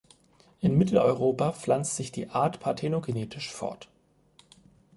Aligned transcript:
In 0.61 0.79
Mitteleuropa 0.79 1.51
pflanzt 1.51 1.95
sich 1.95 2.11
die 2.11 2.29
Art 2.29 2.59
parthenogenetisch 2.59 3.51
fort. 3.51 3.87